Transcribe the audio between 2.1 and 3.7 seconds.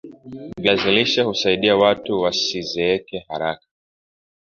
wasizeeke haraka